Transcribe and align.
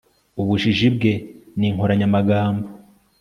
ubujiji 0.41 0.87
bwe 0.95 1.13
ni 1.57 1.65
inkoranyamagambo 1.69 2.67